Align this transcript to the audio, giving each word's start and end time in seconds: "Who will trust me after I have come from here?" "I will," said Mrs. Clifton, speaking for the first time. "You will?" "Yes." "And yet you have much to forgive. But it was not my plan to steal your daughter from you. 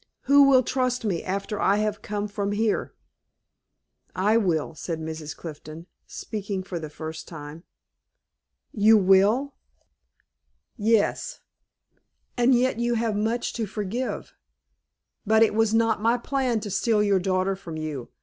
"Who 0.21 0.41
will 0.49 0.63
trust 0.63 1.05
me 1.05 1.21
after 1.23 1.61
I 1.61 1.75
have 1.77 2.01
come 2.01 2.27
from 2.27 2.53
here?" 2.53 2.95
"I 4.15 4.35
will," 4.35 4.73
said 4.73 4.99
Mrs. 4.99 5.37
Clifton, 5.37 5.85
speaking 6.07 6.63
for 6.63 6.79
the 6.79 6.89
first 6.89 7.27
time. 7.27 7.65
"You 8.73 8.97
will?" 8.97 9.53
"Yes." 10.75 11.41
"And 12.35 12.55
yet 12.55 12.79
you 12.79 12.95
have 12.95 13.15
much 13.15 13.53
to 13.53 13.67
forgive. 13.67 14.33
But 15.27 15.43
it 15.43 15.53
was 15.53 15.71
not 15.71 16.01
my 16.01 16.17
plan 16.17 16.61
to 16.61 16.71
steal 16.71 17.03
your 17.03 17.19
daughter 17.19 17.55
from 17.55 17.77
you. 17.77 18.09